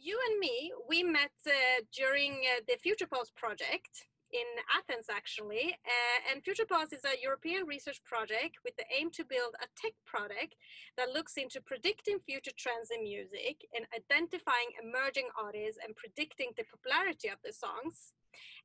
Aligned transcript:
you 0.00 0.18
and 0.30 0.38
me, 0.38 0.72
we 0.88 1.02
met 1.02 1.36
uh, 1.46 1.84
during 1.92 2.42
uh, 2.48 2.60
the 2.66 2.76
FuturePulse 2.80 3.34
project 3.36 4.08
in 4.32 4.46
Athens, 4.72 5.06
actually. 5.10 5.76
Uh, 5.84 6.18
and 6.30 6.42
FuturePulse 6.42 6.92
is 6.92 7.04
a 7.04 7.20
European 7.22 7.66
research 7.66 8.00
project 8.04 8.56
with 8.64 8.76
the 8.76 8.84
aim 8.96 9.10
to 9.10 9.24
build 9.24 9.54
a 9.60 9.68
tech 9.76 9.92
product 10.06 10.56
that 10.96 11.10
looks 11.10 11.36
into 11.36 11.60
predicting 11.60 12.18
future 12.24 12.54
trends 12.56 12.90
in 12.94 13.02
music 13.02 13.66
and 13.74 13.84
identifying 13.94 14.70
emerging 14.80 15.28
artists 15.36 15.78
and 15.84 15.96
predicting 15.96 16.50
the 16.56 16.64
popularity 16.64 17.28
of 17.28 17.38
the 17.44 17.52
songs. 17.52 18.14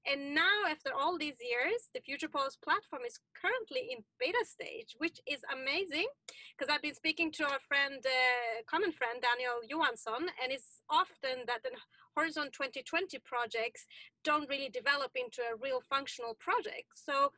And 0.05 0.35
now, 0.35 0.69
after 0.69 0.91
all 0.93 1.17
these 1.17 1.41
years, 1.41 1.89
the 1.93 1.99
FuturePulse 1.99 2.61
platform 2.61 3.01
is 3.07 3.19
currently 3.33 3.89
in 3.91 4.03
beta 4.19 4.45
stage, 4.45 4.93
which 4.99 5.19
is 5.25 5.41
amazing 5.51 6.05
because 6.53 6.71
I've 6.71 6.83
been 6.83 6.93
speaking 6.93 7.31
to 7.33 7.43
our 7.43 7.59
friend, 7.67 8.05
uh, 8.05 8.61
common 8.69 8.91
friend, 8.91 9.21
Daniel 9.21 9.65
Johansson, 9.67 10.29
and 10.41 10.51
it's 10.51 10.81
often 10.89 11.45
that 11.47 11.63
the 11.63 11.71
Horizon 12.15 12.49
2020 12.53 13.17
projects 13.25 13.85
don't 14.23 14.47
really 14.47 14.69
develop 14.69 15.11
into 15.15 15.41
a 15.41 15.57
real 15.59 15.81
functional 15.89 16.35
project. 16.35 16.93
So 16.93 17.31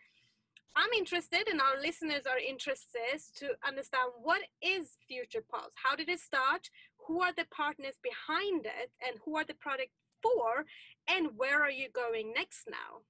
I'm 0.76 0.94
interested, 0.96 1.48
and 1.50 1.60
our 1.60 1.82
listeners 1.82 2.28
are 2.30 2.38
interested 2.38 3.18
to 3.38 3.56
understand 3.66 4.12
what 4.22 4.42
is 4.62 4.98
FuturePulse? 5.10 5.74
How 5.74 5.96
did 5.96 6.10
it 6.10 6.20
start? 6.20 6.70
Who 7.08 7.22
are 7.22 7.34
the 7.34 7.48
partners 7.50 7.96
behind 8.04 8.68
it? 8.68 8.92
And 9.02 9.18
who 9.26 9.38
are 9.38 9.46
the 9.46 9.56
product 9.56 9.90
for 10.22 10.66
and 11.08 11.30
where 11.36 11.62
are 11.62 11.72
you 11.72 11.90
going 11.90 12.34
next 12.34 12.68
now? 12.70 13.02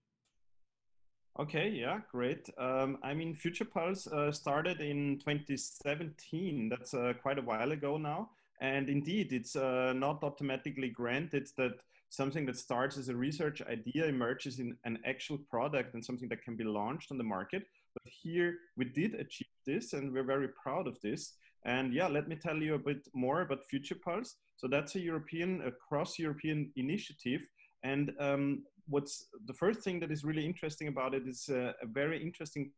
Okay 1.40 1.70
yeah 1.70 2.00
great. 2.12 2.50
Um, 2.58 2.98
i 3.04 3.14
mean 3.14 3.36
FuturePulse 3.36 4.12
uh, 4.12 4.32
started 4.32 4.82
in 4.82 5.20
2017 5.20 6.70
that's 6.70 6.94
uh, 6.94 7.14
quite 7.22 7.40
a 7.40 7.44
while 7.44 7.72
ago 7.72 7.98
now. 7.98 8.30
And 8.60 8.90
indeed 8.90 9.34
it's 9.34 9.56
uh, 9.56 9.94
not 9.94 10.24
automatically 10.24 10.90
granted 10.90 11.48
that 11.58 11.80
something 12.10 12.46
that 12.46 12.58
starts 12.58 12.98
as 12.98 13.10
a 13.10 13.16
research 13.16 13.62
idea 13.62 14.06
emerges 14.06 14.60
in 14.60 14.76
an 14.86 14.98
actual 15.06 15.38
product 15.38 15.94
and 15.94 16.04
something 16.04 16.30
that 16.30 16.42
can 16.42 16.56
be 16.56 16.64
launched 16.64 17.12
on 17.12 17.18
the 17.18 17.24
market. 17.24 17.68
But 17.94 18.12
here 18.12 18.56
we 18.78 18.86
did 18.86 19.16
achieve 19.16 19.48
this 19.66 19.94
and 19.94 20.14
we're 20.14 20.24
very 20.24 20.48
proud 20.48 20.88
of 20.88 21.00
this 21.02 21.34
and 21.68 21.94
yeah 21.94 22.08
let 22.08 22.28
me 22.28 22.36
tell 22.36 22.58
you 22.58 22.74
a 22.74 22.80
bit 22.80 23.08
more 23.14 23.42
about 23.42 23.60
FuturePulse 23.72 24.34
so 24.58 24.68
that's 24.68 24.96
a 24.96 25.00
European, 25.00 25.62
a 25.66 25.72
cross-European 25.72 26.72
initiative. 26.76 27.42
And 27.84 28.12
um, 28.20 28.64
what's 28.88 29.28
the 29.46 29.54
first 29.54 29.82
thing 29.82 30.00
that 30.00 30.12
is 30.12 30.24
really 30.24 30.46
interesting 30.46 30.88
about 30.88 31.14
it 31.14 31.28
is 31.28 31.48
a, 31.50 31.76
a 31.82 31.86
very 31.86 32.22
interesting 32.22 32.72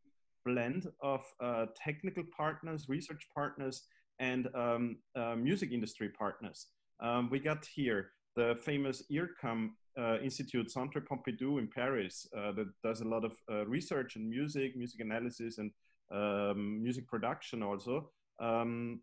blend 0.44 0.86
of 1.02 1.24
uh, 1.42 1.66
technical 1.74 2.22
partners, 2.36 2.86
research 2.88 3.26
partners, 3.34 3.84
and 4.18 4.48
um, 4.54 4.98
uh, 5.16 5.34
music 5.34 5.72
industry 5.72 6.10
partners. 6.10 6.66
Um, 7.02 7.30
we 7.30 7.38
got 7.38 7.64
here 7.74 8.10
the 8.36 8.58
famous 8.62 9.02
IRCAM 9.10 9.70
uh, 9.98 10.18
Institute, 10.22 10.70
Centre 10.70 11.00
Pompidou 11.00 11.58
in 11.58 11.68
Paris, 11.74 12.26
uh, 12.36 12.52
that 12.52 12.68
does 12.84 13.00
a 13.00 13.08
lot 13.08 13.24
of 13.24 13.32
uh, 13.50 13.66
research 13.66 14.16
in 14.16 14.28
music, 14.28 14.76
music 14.76 15.00
analysis, 15.00 15.56
and 15.56 15.70
um, 16.12 16.82
music 16.82 17.08
production 17.08 17.62
also. 17.62 18.10
Um, 18.40 19.00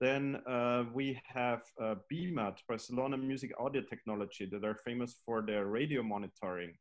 then 0.00 0.36
uh, 0.46 0.84
we 0.94 1.20
have 1.26 1.62
uh, 1.80 1.96
BMAT, 2.10 2.58
Barcelona 2.68 3.16
Music 3.16 3.52
Audio 3.58 3.82
Technology, 3.82 4.46
that 4.46 4.64
are 4.64 4.76
famous 4.84 5.16
for 5.26 5.42
their 5.42 5.66
radio 5.66 6.02
monitoring. 6.02 6.74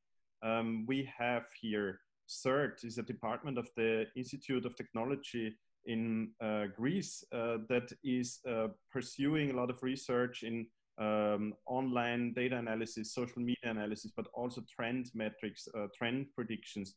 Um, 0.44 0.86
we 0.88 1.10
have 1.18 1.46
here 1.60 2.00
CERTH, 2.28 2.86
is 2.86 2.98
a 2.98 3.04
department 3.04 3.58
of 3.58 3.70
the 3.76 4.06
Institute 4.16 4.66
of 4.66 4.76
Technology 4.76 5.56
in 5.86 6.30
uh, 6.42 6.66
Greece 6.76 7.24
uh, 7.34 7.58
that 7.70 7.92
is 8.04 8.40
uh, 8.48 8.68
pursuing 8.92 9.52
a 9.52 9.56
lot 9.56 9.70
of 9.70 9.82
research 9.82 10.44
in 10.44 10.68
um, 11.00 11.54
online 11.66 12.34
data 12.34 12.58
analysis, 12.58 13.14
social 13.14 13.42
media 13.42 13.72
analysis, 13.72 14.12
but 14.16 14.28
also 14.34 14.62
trend 14.70 15.10
metrics, 15.16 15.68
uh, 15.78 15.88
trend 15.98 16.28
predictions 16.36 16.96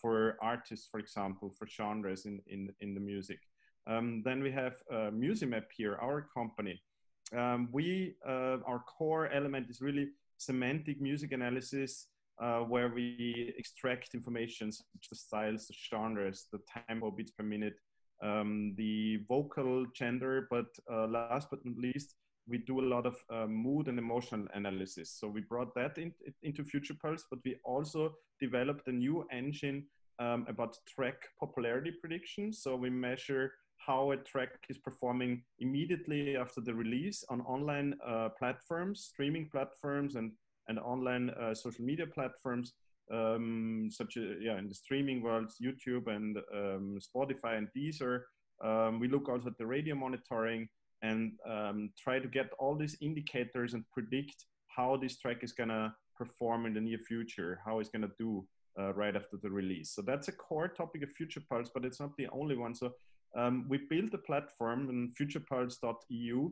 for 0.00 0.36
artists, 0.42 0.88
for 0.90 0.98
example, 0.98 1.52
for 1.56 1.66
genres 1.66 2.26
in, 2.26 2.40
in, 2.46 2.68
in 2.80 2.94
the 2.94 3.00
music. 3.00 3.38
Um, 3.86 4.22
then 4.24 4.42
we 4.42 4.52
have 4.52 4.76
uh, 4.92 5.10
here, 5.76 5.96
our 6.00 6.28
company. 6.34 6.80
Um, 7.36 7.68
we, 7.72 8.14
uh, 8.26 8.58
our 8.66 8.82
core 8.86 9.28
element 9.32 9.68
is 9.70 9.80
really 9.80 10.08
semantic 10.36 11.00
music 11.00 11.32
analysis, 11.32 12.08
uh, 12.40 12.60
where 12.60 12.88
we 12.88 13.54
extract 13.58 14.14
information 14.14 14.72
such 14.72 14.84
as 15.04 15.08
the 15.08 15.16
styles, 15.16 15.66
the 15.66 15.74
genres, 15.74 16.46
the 16.52 16.60
tempo, 16.88 17.10
beats 17.10 17.30
per 17.30 17.44
minute, 17.44 17.74
um, 18.22 18.74
the 18.76 19.18
vocal 19.28 19.86
gender, 19.94 20.46
but 20.50 20.66
uh, 20.92 21.06
last 21.06 21.48
but 21.50 21.64
not 21.64 21.76
least, 21.76 22.14
we 22.48 22.58
do 22.58 22.80
a 22.80 22.88
lot 22.94 23.06
of 23.06 23.16
uh, 23.30 23.46
mood 23.46 23.88
and 23.88 23.98
emotional 23.98 24.46
analysis. 24.54 25.10
So 25.10 25.28
we 25.28 25.42
brought 25.42 25.74
that 25.74 25.98
in, 25.98 26.12
into 26.42 26.64
FuturePulse, 26.64 27.22
but 27.30 27.38
we 27.44 27.56
also 27.64 28.14
developed 28.40 28.88
a 28.88 28.92
new 28.92 29.26
engine 29.32 29.86
um, 30.18 30.44
about 30.48 30.76
track 30.88 31.14
popularity 31.38 31.92
prediction. 32.00 32.52
So 32.52 32.76
we 32.76 32.90
measure 32.90 33.52
how 33.86 34.12
a 34.12 34.16
track 34.16 34.50
is 34.68 34.78
performing 34.78 35.42
immediately 35.58 36.36
after 36.36 36.60
the 36.60 36.74
release 36.74 37.24
on 37.28 37.40
online 37.42 37.94
uh, 38.06 38.28
platforms, 38.38 39.00
streaming 39.00 39.48
platforms, 39.50 40.14
and 40.16 40.32
and 40.68 40.78
online 40.78 41.30
uh, 41.30 41.54
social 41.54 41.84
media 41.84 42.06
platforms, 42.06 42.74
um, 43.12 43.88
such 43.90 44.16
as 44.16 44.24
yeah, 44.40 44.58
in 44.58 44.68
the 44.68 44.74
streaming 44.74 45.22
worlds, 45.22 45.56
YouTube 45.60 46.06
and 46.06 46.38
um, 46.54 46.98
Spotify 47.00 47.58
and 47.58 47.68
Deezer. 47.76 48.22
Um, 48.62 49.00
we 49.00 49.08
look 49.08 49.28
also 49.28 49.48
at 49.48 49.58
the 49.58 49.66
radio 49.66 49.96
monitoring 49.96 50.68
and 51.02 51.32
um, 51.48 51.90
try 51.98 52.20
to 52.20 52.28
get 52.28 52.50
all 52.60 52.76
these 52.76 52.96
indicators 53.00 53.74
and 53.74 53.84
predict 53.92 54.44
how 54.68 54.96
this 54.96 55.18
track 55.18 55.42
is 55.42 55.52
gonna 55.52 55.92
perform 56.16 56.66
in 56.66 56.74
the 56.74 56.80
near 56.80 56.98
future, 56.98 57.60
how 57.64 57.80
it's 57.80 57.90
gonna 57.90 58.10
do 58.18 58.46
uh, 58.78 58.92
right 58.94 59.16
after 59.16 59.36
the 59.42 59.50
release. 59.50 59.90
So 59.90 60.02
that's 60.02 60.28
a 60.28 60.32
core 60.32 60.68
topic 60.68 61.02
of 61.02 61.10
FuturePulse, 61.10 61.70
but 61.74 61.84
it's 61.84 62.00
not 62.00 62.16
the 62.16 62.28
only 62.28 62.56
one. 62.56 62.74
So 62.74 62.92
um, 63.34 63.66
we 63.68 63.78
built 63.78 64.14
a 64.14 64.18
platform 64.18 64.88
in 64.90 65.12
futurepulse.eu, 65.18 66.50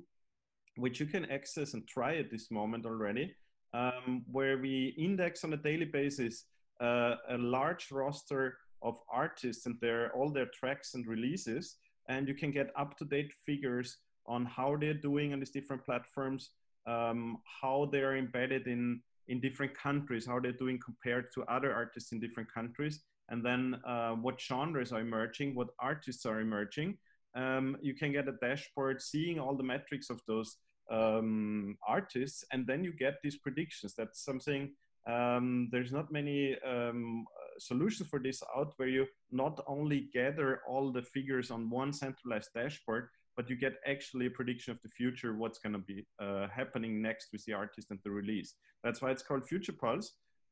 which 0.76 1.00
you 1.00 1.06
can 1.06 1.30
access 1.30 1.74
and 1.74 1.86
try 1.86 2.16
at 2.16 2.30
this 2.30 2.50
moment 2.50 2.86
already, 2.86 3.34
um, 3.74 4.24
where 4.30 4.58
we 4.58 4.94
index 4.98 5.44
on 5.44 5.52
a 5.52 5.56
daily 5.56 5.84
basis 5.84 6.44
uh, 6.80 7.16
a 7.28 7.38
large 7.38 7.90
roster 7.90 8.56
of 8.82 8.98
artists 9.12 9.66
and 9.66 9.76
their 9.80 10.10
all 10.16 10.30
their 10.30 10.46
tracks 10.46 10.94
and 10.94 11.06
releases, 11.06 11.76
and 12.08 12.26
you 12.26 12.34
can 12.34 12.50
get 12.50 12.70
up 12.76 12.96
to 12.96 13.04
date 13.04 13.32
figures 13.44 13.98
on 14.26 14.46
how 14.46 14.76
they're 14.76 14.94
doing 14.94 15.32
on 15.32 15.40
these 15.40 15.50
different 15.50 15.84
platforms, 15.84 16.50
um, 16.86 17.38
how 17.60 17.88
they're 17.92 18.16
embedded 18.16 18.66
in 18.66 19.02
in 19.28 19.40
different 19.40 19.74
countries, 19.76 20.26
how 20.26 20.40
they're 20.40 20.52
doing 20.52 20.78
compared 20.84 21.32
to 21.34 21.42
other 21.44 21.72
artists 21.72 22.12
in 22.12 22.20
different 22.20 22.52
countries, 22.52 23.00
and 23.28 23.44
then 23.44 23.76
uh, 23.86 24.12
what 24.12 24.40
genres 24.40 24.92
are 24.92 25.00
emerging, 25.00 25.54
what 25.54 25.68
artists 25.78 26.26
are 26.26 26.40
emerging. 26.40 26.98
Um, 27.36 27.76
you 27.80 27.94
can 27.94 28.12
get 28.12 28.28
a 28.28 28.32
dashboard 28.40 29.00
seeing 29.00 29.38
all 29.38 29.56
the 29.56 29.62
metrics 29.62 30.10
of 30.10 30.20
those 30.26 30.56
um, 30.90 31.76
artists, 31.86 32.44
and 32.52 32.66
then 32.66 32.82
you 32.82 32.92
get 32.92 33.18
these 33.22 33.38
predictions. 33.38 33.94
That's 33.96 34.24
something. 34.24 34.74
Um, 35.06 35.68
there's 35.70 35.92
not 35.92 36.12
many 36.12 36.56
um, 36.66 37.24
solutions 37.58 38.08
for 38.08 38.18
this 38.18 38.42
out 38.56 38.72
where 38.76 38.88
you 38.88 39.06
not 39.30 39.62
only 39.66 40.08
gather 40.12 40.60
all 40.68 40.92
the 40.92 41.02
figures 41.02 41.50
on 41.50 41.70
one 41.70 41.92
centralized 41.92 42.50
dashboard, 42.54 43.08
but 43.36 43.48
you 43.48 43.56
get 43.56 43.74
actually 43.86 44.26
a 44.26 44.30
prediction 44.30 44.72
of 44.72 44.80
the 44.82 44.88
future, 44.88 45.34
what's 45.34 45.58
going 45.58 45.72
to 45.72 45.78
be 45.78 46.06
uh, 46.20 46.46
happening 46.48 47.00
next 47.00 47.28
with 47.32 47.44
the 47.44 47.52
artist 47.52 47.90
and 47.90 48.00
the 48.04 48.10
release. 48.10 48.54
That's 48.84 49.00
why 49.00 49.10
it's 49.10 49.22
called 49.22 49.48
FuturePulse. 49.48 50.06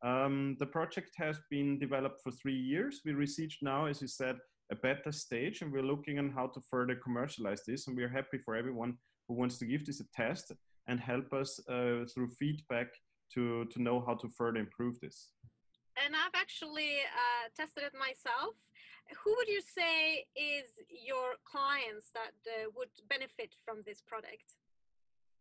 Um, 0.04 0.56
the 0.58 0.66
project 0.66 1.10
has 1.16 1.40
been 1.50 1.78
developed 1.78 2.20
for 2.22 2.30
three 2.30 2.56
years. 2.56 3.00
We 3.04 3.12
reached 3.12 3.62
now, 3.62 3.86
as 3.86 4.00
you 4.00 4.08
said, 4.08 4.36
a 4.70 4.76
beta 4.76 5.12
stage, 5.12 5.62
and 5.62 5.72
we're 5.72 5.82
looking 5.82 6.18
on 6.18 6.30
how 6.30 6.46
to 6.48 6.60
further 6.70 6.94
commercialize 6.94 7.62
this. 7.66 7.86
And 7.86 7.96
we're 7.96 8.08
happy 8.08 8.38
for 8.38 8.54
everyone 8.54 8.94
who 9.26 9.34
wants 9.34 9.58
to 9.58 9.66
give 9.66 9.84
this 9.84 10.00
a 10.00 10.04
test 10.14 10.52
and 10.86 11.00
help 11.00 11.32
us 11.32 11.58
uh, 11.68 12.04
through 12.12 12.30
feedback 12.38 12.88
to, 13.34 13.64
to 13.66 13.82
know 13.82 14.02
how 14.06 14.14
to 14.14 14.28
further 14.28 14.58
improve 14.58 14.98
this. 15.00 15.30
And 16.04 16.14
I've 16.14 16.34
actually 16.34 17.02
uh, 17.04 17.48
tested 17.56 17.84
it 17.84 17.92
myself. 17.98 18.54
Who 19.24 19.34
would 19.36 19.48
you 19.48 19.62
say 19.62 20.26
is 20.36 20.68
your 20.88 21.36
clients 21.44 22.10
that 22.12 22.36
uh, 22.46 22.70
would 22.76 22.90
benefit 23.08 23.54
from 23.64 23.78
this 23.86 24.00
product? 24.00 24.44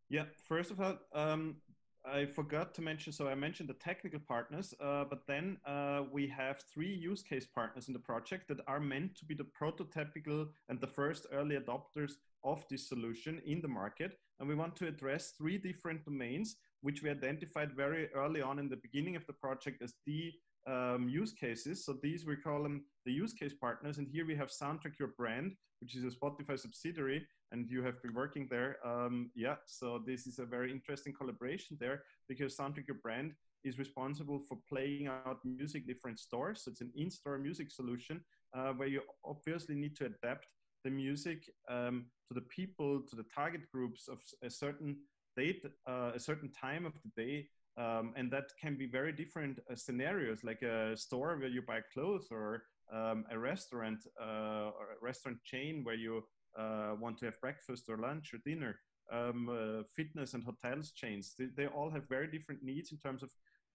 Yeah, 0.09 0.23
first 0.47 0.71
of 0.71 0.79
all, 0.79 0.97
um, 1.13 1.57
I 2.05 2.25
forgot 2.25 2.73
to 2.75 2.81
mention, 2.81 3.11
so 3.11 3.27
I 3.27 3.35
mentioned 3.35 3.67
the 3.67 3.73
technical 3.73 4.21
partners, 4.21 4.73
uh, 4.79 5.03
but 5.09 5.27
then 5.27 5.57
uh, 5.65 6.03
we 6.09 6.27
have 6.27 6.61
three 6.73 6.93
use 6.93 7.21
case 7.21 7.45
partners 7.45 7.89
in 7.89 7.93
the 7.93 7.99
project 7.99 8.47
that 8.47 8.61
are 8.67 8.79
meant 8.79 9.15
to 9.17 9.25
be 9.25 9.35
the 9.35 9.47
prototypical 9.61 10.47
and 10.69 10.79
the 10.79 10.87
first 10.87 11.27
early 11.33 11.57
adopters 11.57 12.13
of 12.45 12.63
this 12.69 12.87
solution 12.87 13.41
in 13.45 13.59
the 13.59 13.67
market. 13.67 14.17
And 14.39 14.47
we 14.47 14.55
want 14.55 14.77
to 14.77 14.87
address 14.87 15.33
three 15.37 15.57
different 15.57 16.05
domains, 16.05 16.55
which 16.87 17.03
we 17.03 17.09
identified 17.09 17.73
very 17.73 18.07
early 18.13 18.41
on 18.41 18.59
in 18.59 18.69
the 18.69 18.81
beginning 18.85 19.17
of 19.17 19.25
the 19.27 19.33
project 19.33 19.81
as 19.83 19.93
the 20.05 20.31
um, 20.73 21.09
use 21.09 21.33
cases. 21.33 21.83
So 21.83 21.97
these 22.01 22.25
we 22.25 22.37
call 22.37 22.63
them 22.63 22.85
the 23.05 23.11
use 23.11 23.33
case 23.33 23.55
partners. 23.65 23.97
And 23.97 24.07
here 24.07 24.25
we 24.25 24.37
have 24.37 24.47
Soundtrack 24.61 24.95
Your 24.97 25.11
Brand, 25.17 25.51
which 25.81 25.97
is 25.97 26.05
a 26.05 26.15
Spotify 26.17 26.57
subsidiary, 26.57 27.27
and 27.51 27.69
you 27.69 27.83
have 27.83 28.01
been 28.01 28.13
working 28.13 28.47
there. 28.49 28.77
Um, 28.91 29.31
yeah, 29.35 29.55
so 29.65 30.01
this 30.09 30.27
is 30.27 30.39
a 30.39 30.45
very 30.45 30.71
interesting 30.71 31.13
collaboration 31.19 31.75
there 31.77 32.03
because 32.29 32.55
Soundtrack 32.55 32.87
Your 32.87 33.01
Brand 33.03 33.33
is 33.65 33.77
responsible 33.77 34.39
for 34.47 34.57
playing 34.71 35.07
out 35.07 35.39
music 35.43 35.85
different 35.87 36.19
stores. 36.19 36.63
So 36.63 36.71
it's 36.71 36.79
an 36.79 36.93
in-store 36.95 37.37
music 37.37 37.69
solution 37.69 38.21
uh, 38.57 38.71
where 38.77 38.87
you 38.87 39.01
obviously 39.25 39.75
need 39.75 39.97
to 39.97 40.05
adapt 40.05 40.47
the 40.85 40.91
music 40.91 41.39
um, 41.69 42.05
to 42.29 42.33
the 42.33 42.47
people, 42.57 43.01
to 43.09 43.15
the 43.17 43.25
target 43.35 43.63
groups 43.73 44.07
of 44.07 44.19
a 44.41 44.49
certain 44.49 44.95
date, 45.37 45.63
uh, 45.87 46.11
a 46.15 46.19
certain 46.19 46.51
time 46.51 46.85
of 46.85 46.93
the 47.03 47.23
day. 47.23 47.47
Um, 47.77 48.13
and 48.17 48.31
that 48.31 48.45
can 48.59 48.75
be 48.75 48.87
very 48.87 49.11
different 49.11 49.59
uh, 49.59 49.75
scenarios, 49.75 50.43
like 50.43 50.63
a 50.63 50.97
store 50.97 51.37
where 51.37 51.47
you 51.47 51.61
buy 51.61 51.81
clothes 51.93 52.27
or 52.31 52.63
um, 52.91 53.25
a 53.31 53.37
restaurant 53.37 53.99
uh, 54.19 54.71
or 54.77 54.85
a 54.99 55.05
restaurant 55.05 55.37
chain 55.43 55.83
where 55.83 55.95
you 55.95 56.23
uh, 56.57 56.95
want 56.99 57.19
to 57.19 57.25
have 57.25 57.39
breakfast 57.39 57.83
or 57.87 57.97
lunch 57.97 58.33
or 58.33 58.39
dinner. 58.45 58.79
Um, 59.09 59.47
uh, 59.47 59.83
fitness 59.95 60.33
and 60.33 60.43
hotels 60.43 60.91
chains, 60.91 61.33
they, 61.39 61.45
they 61.55 61.67
all 61.67 61.89
have 61.91 62.09
very 62.09 62.27
different 62.29 62.61
needs 62.61 62.91
in 62.91 62.97
terms 62.97 63.23
of 63.23 63.29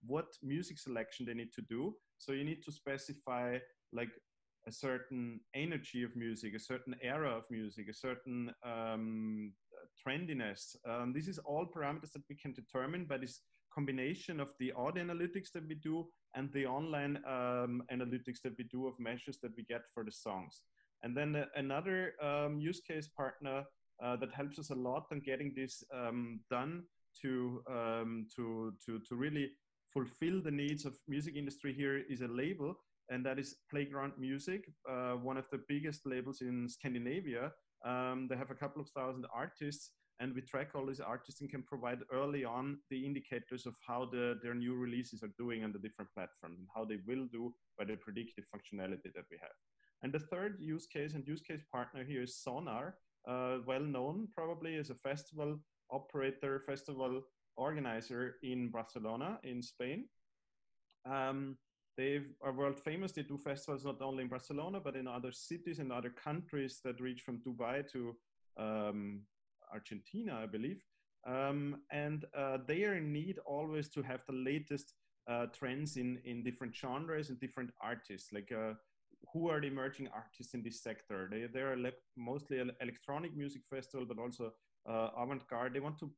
what 0.04 0.26
music 0.42 0.78
selection 0.78 1.24
they 1.24 1.32
need 1.32 1.52
to 1.54 1.62
do. 1.62 1.94
So 2.18 2.32
you 2.32 2.44
need 2.44 2.62
to 2.64 2.72
specify 2.72 3.58
like 3.92 4.10
a 4.66 4.72
certain 4.72 5.40
energy 5.54 6.02
of 6.02 6.14
music, 6.16 6.54
a 6.54 6.58
certain 6.58 6.94
era 7.02 7.30
of 7.30 7.44
music, 7.50 7.86
a 7.88 7.94
certain 7.94 8.52
um, 8.64 9.52
trendiness. 10.06 10.76
Um, 10.88 11.12
this 11.12 11.28
is 11.28 11.38
all 11.38 11.66
parameters 11.66 12.12
that 12.12 12.22
we 12.28 12.36
can 12.36 12.52
determine 12.52 13.04
by 13.04 13.18
this 13.18 13.40
combination 13.74 14.40
of 14.40 14.52
the 14.58 14.72
audio 14.72 15.04
analytics 15.04 15.50
that 15.54 15.66
we 15.66 15.74
do 15.74 16.06
and 16.34 16.52
the 16.52 16.66
online 16.66 17.16
um, 17.26 17.82
analytics 17.92 18.40
that 18.44 18.54
we 18.58 18.64
do 18.64 18.86
of 18.86 18.94
measures 18.98 19.38
that 19.42 19.52
we 19.56 19.64
get 19.64 19.82
for 19.94 20.04
the 20.04 20.12
songs. 20.12 20.62
And 21.02 21.16
then 21.16 21.34
uh, 21.34 21.46
another 21.56 22.14
um, 22.22 22.58
use 22.58 22.80
case 22.80 23.08
partner 23.08 23.64
uh, 24.02 24.16
that 24.16 24.32
helps 24.32 24.58
us 24.58 24.70
a 24.70 24.74
lot 24.74 25.06
in 25.10 25.20
getting 25.20 25.52
this 25.56 25.82
um, 25.94 26.40
done 26.50 26.82
to, 27.22 27.62
um, 27.70 28.26
to, 28.36 28.72
to, 28.86 29.00
to 29.08 29.14
really 29.14 29.50
fulfill 29.92 30.40
the 30.42 30.50
needs 30.50 30.84
of 30.84 30.96
music 31.08 31.36
industry 31.36 31.72
here 31.72 32.02
is 32.08 32.22
a 32.22 32.28
label 32.28 32.74
and 33.10 33.26
that 33.26 33.38
is 33.38 33.56
Playground 33.70 34.12
Music, 34.18 34.70
uh, 34.88 35.12
one 35.12 35.36
of 35.36 35.44
the 35.50 35.60
biggest 35.68 36.06
labels 36.06 36.40
in 36.40 36.68
Scandinavia. 36.68 37.52
Um, 37.84 38.26
they 38.28 38.36
have 38.36 38.50
a 38.50 38.54
couple 38.54 38.80
of 38.80 38.88
thousand 38.90 39.26
artists, 39.34 39.90
and 40.20 40.34
we 40.34 40.40
track 40.42 40.70
all 40.74 40.86
these 40.86 41.00
artists 41.00 41.40
and 41.40 41.50
can 41.50 41.62
provide 41.62 41.98
early 42.12 42.44
on 42.44 42.78
the 42.90 43.04
indicators 43.04 43.66
of 43.66 43.74
how 43.86 44.08
the, 44.10 44.38
their 44.42 44.54
new 44.54 44.74
releases 44.74 45.22
are 45.22 45.34
doing 45.38 45.64
on 45.64 45.72
the 45.72 45.78
different 45.78 46.12
platforms 46.14 46.58
and 46.58 46.68
how 46.74 46.84
they 46.84 46.98
will 47.06 47.26
do 47.32 47.52
by 47.78 47.84
the 47.84 47.96
predictive 47.96 48.44
functionality 48.54 49.12
that 49.14 49.24
we 49.30 49.38
have. 49.40 49.56
And 50.02 50.12
the 50.12 50.18
third 50.18 50.56
use 50.60 50.86
case 50.86 51.14
and 51.14 51.26
use 51.26 51.40
case 51.40 51.62
partner 51.72 52.04
here 52.04 52.22
is 52.22 52.36
Sonar, 52.36 52.96
uh, 53.28 53.58
well 53.66 53.80
known 53.80 54.28
probably 54.34 54.76
as 54.76 54.90
a 54.90 54.94
festival 54.94 55.58
operator, 55.90 56.62
festival 56.66 57.22
organizer 57.56 58.36
in 58.42 58.70
Barcelona 58.70 59.38
in 59.44 59.62
Spain. 59.62 60.06
Um, 61.04 61.56
they 61.96 62.20
are 62.42 62.52
world 62.52 62.80
famous. 62.80 63.12
They 63.12 63.22
do 63.22 63.38
festivals 63.38 63.84
not 63.84 64.00
only 64.00 64.22
in 64.22 64.28
Barcelona, 64.28 64.80
but 64.80 64.96
in 64.96 65.06
other 65.06 65.32
cities 65.32 65.78
and 65.78 65.92
other 65.92 66.10
countries 66.10 66.80
that 66.84 67.00
reach 67.00 67.22
from 67.22 67.38
Dubai 67.38 67.90
to 67.92 68.16
um, 68.58 69.20
Argentina, 69.72 70.38
I 70.42 70.46
believe. 70.46 70.82
Um, 71.26 71.76
and 71.90 72.24
uh, 72.36 72.58
they 72.66 72.84
are 72.84 72.96
in 72.96 73.12
need 73.12 73.38
always 73.46 73.88
to 73.90 74.02
have 74.02 74.20
the 74.26 74.32
latest 74.32 74.94
uh, 75.30 75.46
trends 75.46 75.96
in, 75.96 76.18
in 76.24 76.42
different 76.42 76.74
genres 76.74 77.28
and 77.30 77.38
different 77.38 77.70
artists. 77.80 78.32
Like 78.32 78.50
uh, 78.52 78.74
who 79.32 79.48
are 79.48 79.60
the 79.60 79.68
emerging 79.68 80.08
artists 80.14 80.54
in 80.54 80.62
this 80.62 80.82
sector? 80.82 81.28
They, 81.30 81.46
they're 81.52 81.76
mostly 82.16 82.58
an 82.58 82.72
electronic 82.80 83.36
music 83.36 83.62
festival, 83.70 84.06
but 84.06 84.18
also 84.18 84.52
uh, 84.88 85.08
avant-garde. 85.16 85.74
They 85.74 85.80
want 85.80 85.98
to 86.00 86.10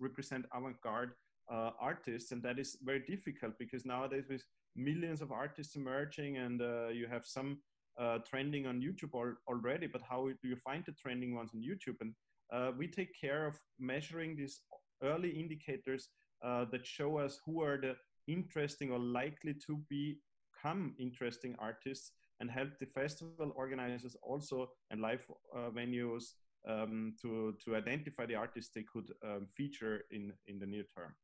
represent 0.00 0.46
avant-garde 0.54 1.12
uh, 1.50 1.70
artists, 1.80 2.32
and 2.32 2.42
that 2.42 2.58
is 2.58 2.76
very 2.84 3.00
difficult 3.00 3.54
because 3.58 3.84
nowadays 3.84 4.26
with 4.28 4.44
millions 4.76 5.20
of 5.20 5.32
artists 5.32 5.76
emerging, 5.76 6.36
and 6.36 6.60
uh, 6.60 6.88
you 6.88 7.06
have 7.06 7.24
some 7.26 7.58
uh, 7.98 8.18
trending 8.28 8.66
on 8.66 8.80
YouTube 8.80 9.14
al 9.14 9.34
already. 9.48 9.86
But 9.86 10.02
how 10.02 10.28
do 10.42 10.48
you 10.48 10.56
find 10.56 10.84
the 10.84 10.92
trending 10.92 11.34
ones 11.34 11.50
on 11.54 11.60
YouTube? 11.60 11.96
And 12.00 12.14
uh, 12.52 12.72
we 12.76 12.86
take 12.86 13.12
care 13.18 13.46
of 13.46 13.56
measuring 13.78 14.36
these 14.36 14.60
early 15.02 15.30
indicators 15.30 16.08
uh, 16.44 16.64
that 16.70 16.86
show 16.86 17.18
us 17.18 17.40
who 17.44 17.62
are 17.62 17.78
the 17.80 17.96
interesting 18.28 18.90
or 18.90 18.98
likely 18.98 19.54
to 19.66 19.80
become 19.88 20.94
interesting 20.98 21.56
artists 21.58 22.12
and 22.40 22.50
help 22.50 22.70
the 22.80 22.86
festival 22.86 23.52
organizers 23.56 24.16
also 24.22 24.68
and 24.90 25.00
live 25.00 25.24
uh, 25.54 25.70
venues 25.70 26.24
um, 26.68 27.14
to, 27.20 27.54
to 27.64 27.76
identify 27.76 28.26
the 28.26 28.34
artists 28.34 28.72
they 28.74 28.84
could 28.92 29.12
um, 29.24 29.46
feature 29.56 30.02
in, 30.10 30.32
in 30.46 30.58
the 30.58 30.66
near 30.66 30.84
term. 30.96 31.14